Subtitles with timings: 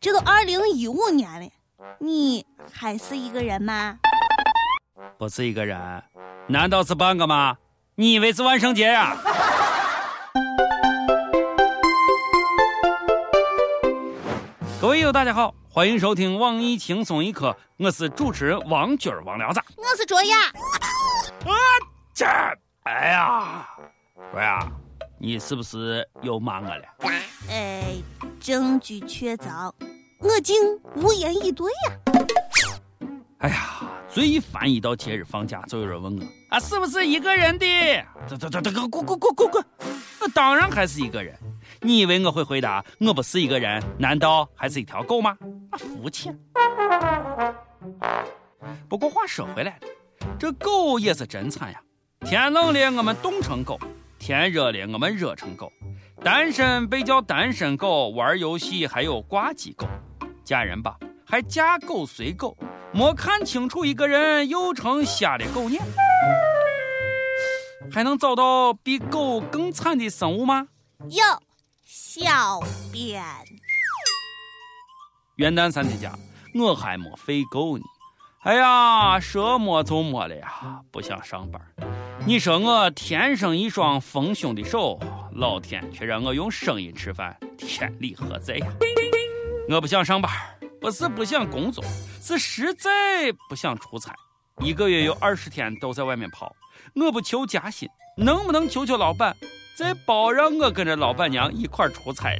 [0.00, 1.50] 这都二零一五年了，
[1.98, 3.98] 你还是一个人吗？
[5.18, 6.02] 不是一个人，
[6.46, 7.56] 难道是半个吗？
[7.96, 9.16] 你以为是万圣节呀？
[14.80, 19.60] 各位友，大家好，欢迎收听网易轻松一刻，我是主持人王军儿王聊子。
[19.76, 20.36] 我是卓雅。
[21.44, 21.52] 啊，
[22.14, 22.24] 这，
[22.84, 23.66] 哎呀，
[24.30, 24.64] 卓雅，
[25.20, 26.84] 你是不是又骂我了？
[27.48, 27.96] 哎，
[28.40, 29.72] 证据确凿，
[30.20, 30.54] 我竟
[30.94, 31.92] 无言以对呀。
[33.38, 37.66] 哎呀，最烦一到节日放假，就有人问我啊，是不是一个人的？
[38.28, 39.64] 这这这这个滚滚滚滚滚！
[40.20, 41.36] 我当然还是一个人。
[41.80, 43.82] 你以为我会回答我不是一个人？
[43.98, 45.36] 难道还是一条狗吗？
[45.70, 46.38] 啊，肤浅。
[48.88, 49.88] 不过话说回来了，
[50.38, 51.80] 这狗也是真惨呀。
[52.20, 53.76] 天冷了，我们冻成狗；
[54.18, 55.72] 天热了，我们热成狗。
[56.22, 59.86] 单身被叫单身狗，玩游戏还有挂机狗。
[60.44, 62.56] 嫁人吧，还嫁狗随狗。
[62.92, 65.80] 没看清楚一个人，又成瞎了狗眼。
[67.90, 70.68] 还能找到比狗更惨的生物吗？
[71.08, 71.22] 有。
[71.84, 72.60] 小
[72.92, 73.22] 便。
[75.36, 76.12] 元旦三天假，
[76.54, 77.84] 我还没费够呢。
[78.42, 81.62] 哎呀，说没就没了呀，不想上班。
[82.28, 85.00] 你说我天生一双丰胸的手，
[85.36, 88.66] 老天却让我用声音吃饭，天理何在呀？
[89.70, 90.30] 我不想上班，
[90.78, 91.82] 不是不想工作，
[92.20, 92.90] 是实在
[93.48, 94.14] 不想出差。
[94.58, 96.54] 一个月有二十天都在外面跑，
[96.96, 99.34] 我不求加薪，能不能求求老板？
[99.78, 102.36] 再包让我跟着老板娘一块出差。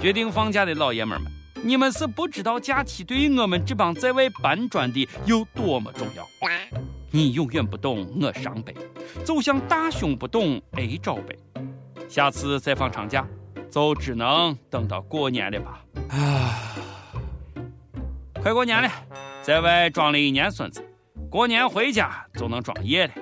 [0.00, 6.28] 决定放假的老爷们们，你们是不知道假期对于我们这帮在外搬砖的有多么重要。
[7.14, 8.74] 你永远不懂我伤悲，
[9.22, 11.38] 就像大胸不懂 A 罩杯。
[12.08, 13.26] 下次再放长假，
[13.70, 15.84] 就只能等到过年了吧。
[16.08, 16.74] 啊，
[18.42, 18.90] 快过年了，
[19.42, 20.82] 在外装了一年孙子，
[21.30, 23.12] 过年回家就能装爷了。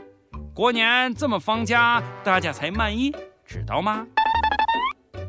[0.54, 3.12] 过年怎么放假，大家才满意，
[3.44, 4.06] 知道吗？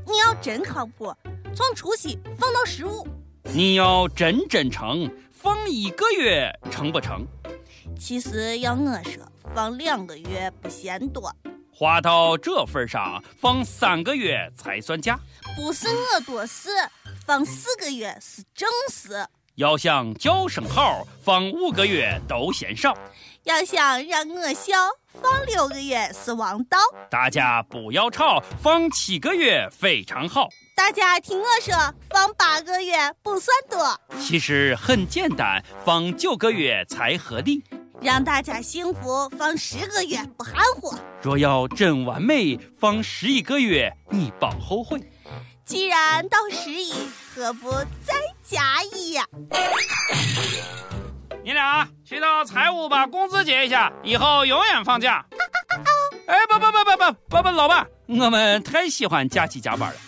[0.06, 1.12] 你要真靠谱，
[1.56, 3.08] 从除夕放到十五。
[3.44, 7.26] 你要真真诚，放一个月成不成？
[8.02, 9.24] 其实要我说，
[9.54, 11.32] 放两个月不嫌多。
[11.72, 15.20] 话到这份上，放三个月才算假。
[15.56, 16.72] 不是我多事，
[17.28, 19.24] 放四个月是正事。
[19.54, 22.98] 要想叫声好，放五个月都嫌少。
[23.44, 24.74] 要想让我笑，
[25.22, 26.80] 放六个月是王道。
[27.08, 30.50] 大家不要吵，放七个月非常好。
[30.76, 31.76] 大家听我说，
[32.10, 34.20] 放八个月不算多。
[34.20, 37.64] 其实很简单，放九个月才合理。
[38.02, 40.98] 让大家幸福，放十个月不含糊。
[41.22, 45.00] 若要真完美，放十一个月你保后悔。
[45.64, 46.92] 既然到十一，
[47.36, 47.72] 何不
[48.04, 49.24] 再加一呀？
[51.44, 55.24] 你俩去到财务把工资结一下，以后永远放假。
[56.26, 60.00] 哎，不不不不不不不，老板，我们太喜欢假期加班了，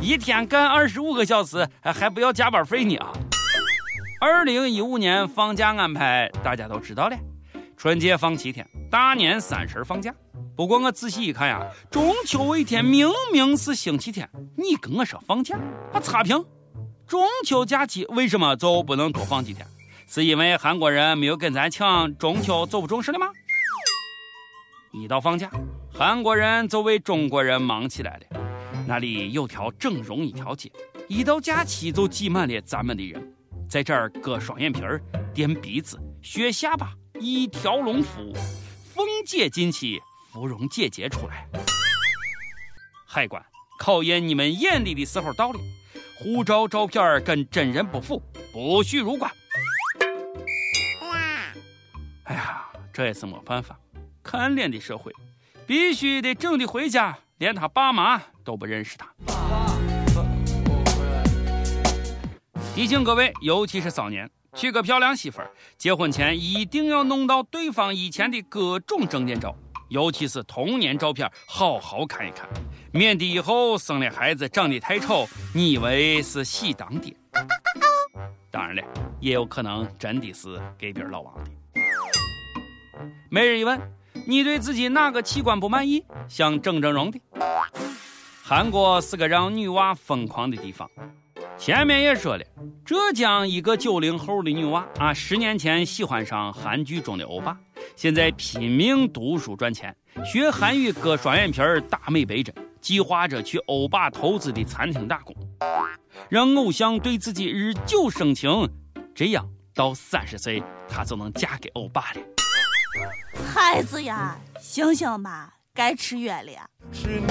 [0.00, 3.12] 一天干二十五个小时，还不要加班费呢啊！
[4.20, 7.16] 二零一五年放假安排大家都知道了，
[7.76, 10.14] 春节放七天，大年三十放假。
[10.56, 15.58] 不过我仔细一看呀，中秋一天明明是星期天，你跟我说放假，
[15.92, 16.44] 啊差评！
[17.06, 19.66] 中秋假期为什么就不能多放几天？
[20.06, 23.26] 是因为韩国人没有跟咱抢中秋就不重视了吗？
[24.92, 25.50] 一到放假，
[25.92, 28.40] 韩国人就为中国人忙起来了。
[28.86, 30.70] 那里有条整容一条街，
[31.08, 33.34] 一到假期就挤满了咱们的人，
[33.68, 35.02] 在这儿割双眼皮儿、
[35.34, 36.92] 垫鼻子、削下巴，
[37.24, 38.34] 一条龙服务。
[38.92, 41.48] 凤姐进去，芙蓉姐姐出来。
[43.06, 43.42] 海关
[43.78, 45.58] 考验你们眼力的时候到了，
[46.18, 49.30] 护照照片跟真人不符，不许入关。
[52.24, 53.78] 哎呀，这也是没办法，
[54.22, 55.10] 看脸的社会，
[55.66, 59.08] 必须得整的回家，连他爸妈都不认识他。
[62.74, 69.54] 提醒各位，尤其是少年，娶个漂亮媳妇儿，结婚前一定要弄到对方以前的各种证件照，
[69.88, 72.48] 尤其是童年照片，好好看一看，
[72.92, 77.12] 免得以后生了孩子长得太丑，你以为是喜当爹。
[78.50, 78.82] 当然了，
[79.20, 81.50] 也有可能真的是给别人老王的。
[83.28, 83.80] 每日一问：
[84.24, 86.04] 你对自己哪个器官不满意？
[86.28, 87.20] 想整整容的？
[88.40, 90.88] 韩国是个让女娃疯狂的地方。
[91.56, 92.44] 前面也说了，
[92.84, 97.56] 浙江一个九零后的女娃啊，十年前喜欢上韩剧中的欧巴，
[97.96, 105.34] 现在拼命读书赚钱，学韩语割双眼皮儿、打美白针，计划着去欧巴投资的餐厅打工。
[106.28, 108.68] 让偶像对自己日久生情，
[109.14, 112.20] 这样到三十岁，她就能嫁给欧巴了。
[113.54, 116.68] 孩子呀，醒醒吧，该吃药了。
[116.92, 117.28] 十年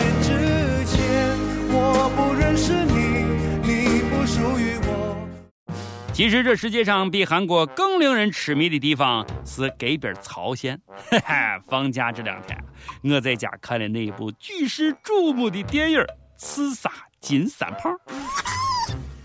[6.14, 10.80] 其实这世界上比韩国更令人痴迷的地方是隔壁朝鲜。
[11.10, 12.56] 哈哈，放假这两天，
[13.02, 16.00] 我在家看了那一部举世瞩目的电影
[16.38, 17.92] 《刺杀金三胖》，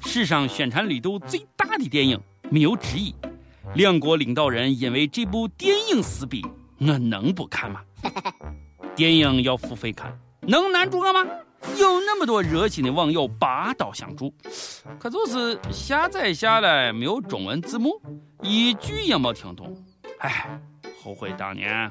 [0.07, 2.19] 史上宣传力度最大的电影，
[2.49, 3.15] 没有之一。
[3.75, 6.43] 两国领导人因为这部电影撕逼，
[6.79, 7.83] 我能不看吗？
[8.97, 11.27] 电影要付费看，能难住我吗？
[11.77, 14.33] 有那么多热心的网友拔刀相助，
[14.99, 18.01] 可就是下载下来没有中文字幕，
[18.43, 19.77] 一句也没听懂。
[20.19, 20.61] 哎，
[21.03, 21.91] 后悔当年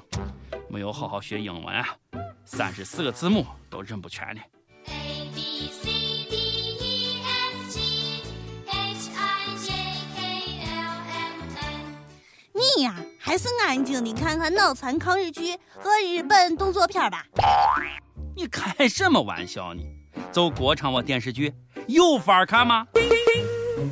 [0.70, 1.88] 没有好好学英文啊，
[2.46, 4.42] 三十四个字母都认不全呢。
[12.54, 17.26] 你呀，还是安静的看看脑残抗日剧和日本动作片吧。
[18.38, 19.82] 你开什么玩笑呢？
[20.32, 21.52] 走国产我电视剧
[21.88, 22.86] 有法看吗？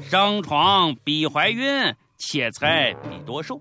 [0.07, 3.59] 上床必怀孕，切菜必剁手，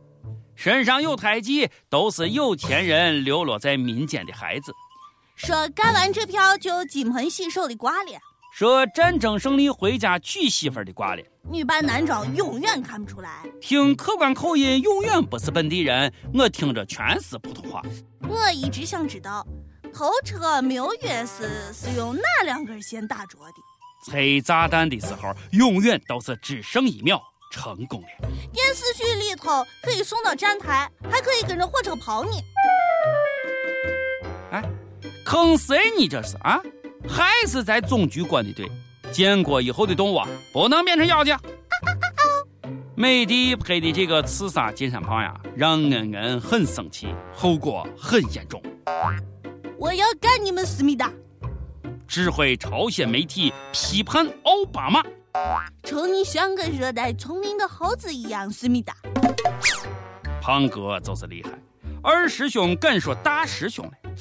[0.54, 4.74] 身上有胎记都是有钱人流落在民间的孩子。
[5.36, 8.10] 说干完这票就金盆洗手的挂了。
[8.52, 11.22] 说战争胜利回家娶媳妇的挂了。
[11.50, 13.42] 女扮男装永远看不出来。
[13.58, 17.82] 听客观口音永远不是本地人，我听着全是普通话。
[18.28, 19.46] 我一直想知道。
[19.94, 24.10] 头车没有钥匙是用哪两根线打着的？
[24.10, 28.08] 拆炸弹的时候永远都是只剩一秒，成功了。
[28.52, 32.30] 电视剧里头可以送到站台，还可以跟着火车跑呢。
[34.50, 34.62] 哎，
[35.24, 36.60] 坑谁你这是啊？
[37.08, 38.68] 还是在总局管的对？
[39.12, 40.20] 建国以后的动物
[40.52, 41.38] 不能变成妖精。
[42.96, 48.60] 美帝拍的这个刺杀金山胖呀，让恩恩很生气，后果很严重。
[49.76, 51.12] 我要干你们思密达！
[52.06, 55.02] 智慧朝鲜媒体批判奥巴马，
[55.82, 58.94] 瞅你像个热带丛林的猴子一样，思密达。
[60.40, 61.50] 胖哥就是厉害，
[62.02, 64.14] 二师兄敢说大师兄嘞？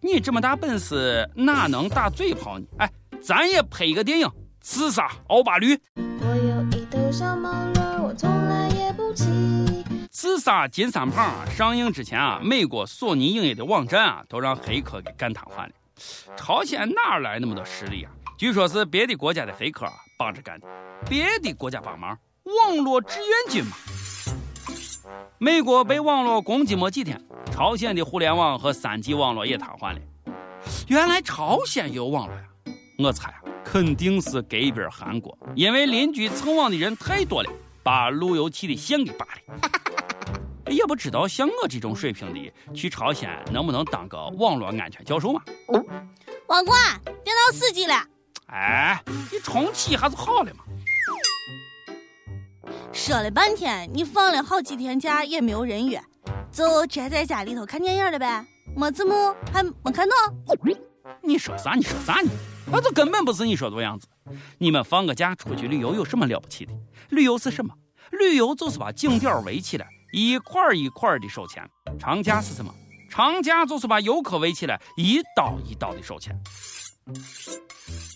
[0.00, 2.66] 你这么大本事，哪能打嘴炮呢？
[2.78, 5.76] 哎，咱也拍一个电影，刺杀奥巴驴。
[5.96, 7.71] 我有一头小毛驴。
[10.22, 15.70] 自杀金三胖上映之前啊，美国索尼影业的网站啊都让黑客给干瘫痪了。
[16.36, 18.12] 朝鲜哪来那么多实力啊？
[18.38, 20.66] 据说是别的国家的黑客啊帮着干的。
[21.10, 23.76] 别的国家帮忙，网络志愿军嘛。
[25.38, 27.20] 美国被网络攻击没几天，
[27.50, 29.98] 朝鲜的互联网和三 G 网络也瘫痪了。
[30.86, 32.44] 原来朝鲜有网络呀？
[32.98, 37.50] 我猜啊，肯定是隔壁韩国，因为邻居蹭网的人太多了，
[37.82, 39.70] 把路由器的线给拔了。
[40.72, 45.42] 也不知道像我这种水平的去朝鲜能不能当个网络安全教授嘛？
[46.46, 47.94] 网管，电脑死机了。
[48.46, 50.64] 哎，你重启还是好了嘛？
[52.92, 56.02] 说了半天，你放了好几天假也没有人约，
[56.50, 58.44] 就宅在家里头看电影了呗？
[58.76, 60.16] 没字幕还没看懂？
[61.22, 61.74] 你说啥？
[61.74, 62.30] 你说啥呢？
[62.66, 64.06] 那就根本不是你说的样子。
[64.58, 66.72] 你们放个假出去旅游有什么了不起的？
[67.10, 67.74] 旅游是什么？
[68.10, 69.88] 旅游就是把景点围起来。
[70.12, 72.72] 一块一块的收钱，长假是什么？
[73.10, 76.38] 长假就是把游客围起来，一刀一刀的收钱。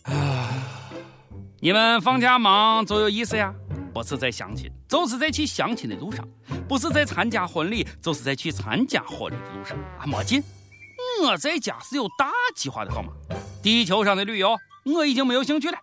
[0.04, 0.52] 啊！
[1.60, 3.52] 你们放假忙就有意思呀，
[3.92, 6.22] 不是在相亲，就是在去相亲的路上；
[6.68, 9.76] 不是在参加婚礼，就是在去参加婚礼的路上。
[9.98, 10.42] 啊，没劲！
[11.22, 13.12] 我在家是有大计划的，好吗？
[13.62, 15.78] 地球上的旅游，我已经没有兴趣了。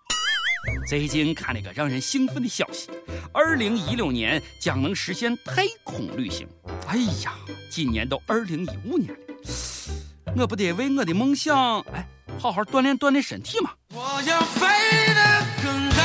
[0.87, 2.89] 最近看了个让人兴奋的消息，
[3.33, 6.47] 二零一六年将能实现太空旅行。
[6.87, 7.33] 哎呀，
[7.69, 9.17] 今年都二零一五年了，
[10.37, 13.71] 我不得为我的梦想哎好好锻炼锻炼身体吗？
[13.89, 14.67] 我要飞
[15.15, 16.03] 得更高，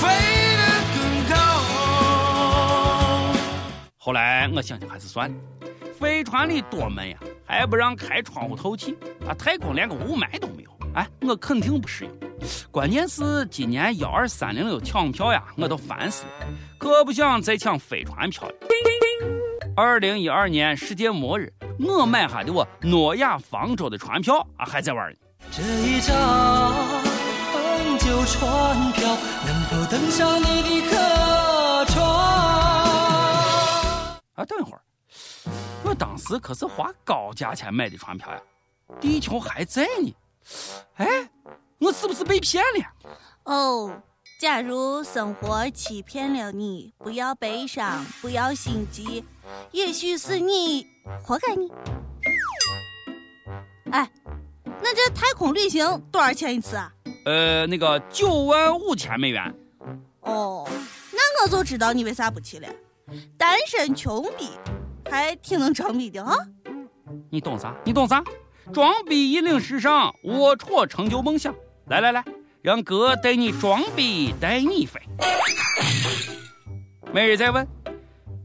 [0.00, 0.08] 飞
[0.56, 0.62] 得
[0.94, 0.96] 更
[1.28, 1.36] 高。
[3.98, 5.36] 后来我想想还是算了，
[5.98, 8.96] 飞船里多闷呀，还不让开窗户透气
[9.28, 10.70] 啊，太空连个雾霾都没有。
[10.94, 12.10] 哎，我肯定不适应。
[12.70, 16.30] 关键是今年幺二三零六抢票呀，我都烦死了，
[16.78, 18.54] 可不想再抢飞船票了。
[19.76, 25.18] 二零一二年世界末日，我买下的我诺亚方舟的船票啊，还在玩呢。
[25.50, 26.14] 这一张
[27.98, 32.04] 旧船票能否登上你的客船？
[34.34, 34.80] 啊，等一会儿，
[35.84, 38.40] 我当时可是花高价钱买的船票呀，
[39.00, 40.14] 地球还在呢。
[40.96, 41.06] 哎，
[41.78, 43.12] 我是不是被骗了？
[43.44, 44.02] 哦，
[44.40, 49.24] 假如生活欺骗了你，不要悲伤，不要心急，
[49.72, 50.86] 也许是你
[51.22, 51.70] 活该你。
[53.90, 54.10] 哎，
[54.82, 56.92] 那这太空旅行多少钱一次啊？
[57.26, 59.54] 呃，那个九万五千美元。
[60.20, 60.66] 哦，
[61.12, 62.68] 那我就知道你为啥不去了。
[63.36, 64.48] 单身穷逼，
[65.10, 66.34] 还挺能装逼的啊。
[67.30, 67.76] 你懂啥？
[67.84, 68.24] 你懂啥？
[68.72, 71.54] 装逼引领时尚，龌龊成就梦想。
[71.86, 72.24] 来来来，
[72.62, 75.00] 让哥带你装逼带你飞。
[77.12, 77.66] 每日再问：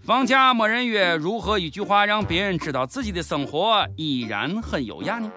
[0.03, 5.31] 放假没人约，如何一句话让别人知道自己的生活依然很优雅呢？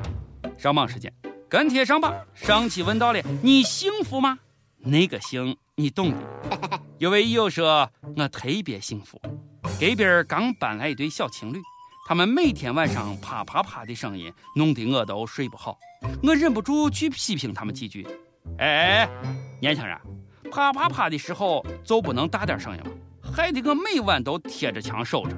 [0.58, 1.12] 上榜时间，
[1.48, 2.14] 跟帖上榜。
[2.34, 4.38] 上期问到了，你幸福吗？
[4.78, 6.16] 那个幸你懂的。
[6.98, 9.20] 有位友说，我特别幸福。
[9.78, 11.60] 隔壁刚搬来一对小情侣。
[12.04, 15.78] 他们每天晚上啪啪啪的声音，弄得我都睡不好。
[16.22, 18.06] 我忍不住去批评他们几句。
[18.58, 19.08] 哎哎，
[19.60, 19.96] 年轻人，
[20.50, 22.90] 啪啪啪的时候就不能大点声音吗？
[23.22, 25.36] 害得我每晚都贴着墙守着。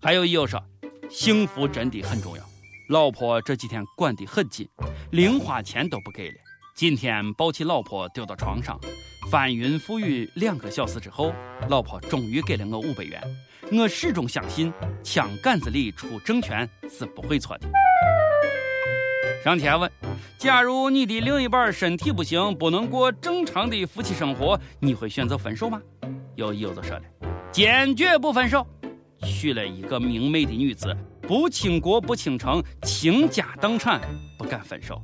[0.00, 0.60] 还有一友说，
[1.10, 2.42] 幸福真的很重要。
[2.88, 4.66] 老婆这几天管得很紧，
[5.12, 6.36] 零花钱都不给了。
[6.80, 8.80] 今天抱起老婆丢到床上，
[9.30, 11.30] 翻云覆雨两个小时之后，
[11.68, 13.22] 老婆终于给了我五百元。
[13.70, 14.72] 我始终相信，
[15.02, 17.68] 枪杆子里出政权是不会错的。
[19.44, 19.92] 上天问：
[20.38, 25.78] 假如你的另一半身体不行，不能过正常的夫妻生活，你会选择分手吗？
[26.34, 27.02] 有友子说了：
[27.52, 28.66] 坚决不分手。
[29.24, 30.96] 娶了一个明媚的女子，
[31.28, 34.00] 不倾国不倾城，倾家荡产，
[34.38, 34.98] 不敢分手。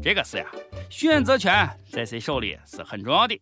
[0.00, 0.46] 这个事呀，
[0.90, 3.40] 选择权在谁手里是很重要的。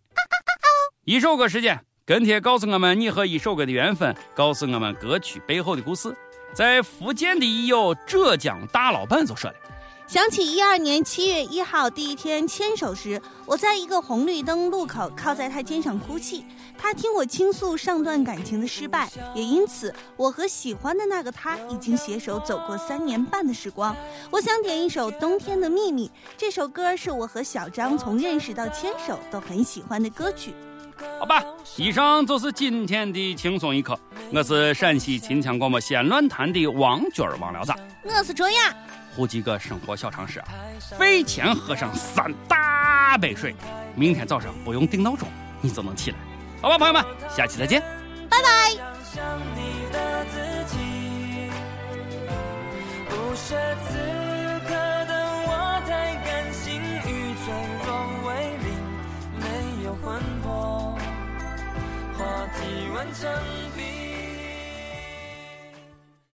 [1.05, 1.83] 一首歌时间。
[2.05, 6.17] 跟帖告诉我们你和一首歌的缘分，告诉我们歌曲背后的故事。
[6.55, 9.57] 在福建的一友浙江大老板就说了：
[10.09, 16.47] 想起一二年七月一号第一天牵手时，我在一个红绿灯路口靠在他肩上哭泣。
[16.79, 23.95] 他听我倾诉上段感情的失败，也因此我和喜欢的那个他已经携手走过三年半的时光。
[24.31, 30.55] 我想点一首《冬天的秘密》，这首歌是我和小张从认识到牵手都很喜欢的歌曲。
[31.21, 31.45] 好吧，
[31.77, 33.99] 以上就是今天的轻松一刻。
[34.33, 37.75] 我是陕西秦腔广播西安论坛的王娟儿王聊子，
[38.05, 38.75] 我是卓雅。
[39.19, 40.47] 呼几个生活小常识啊，
[40.97, 43.53] 睡前喝上三大杯水，
[43.97, 45.27] 明天早上不用定闹钟，
[45.61, 46.17] 你就能起来。
[46.63, 47.83] 好吧，朋友们，下期再见，
[48.31, 48.49] 拜拜。
[62.95, 63.31] 完成
[63.77, 63.78] 比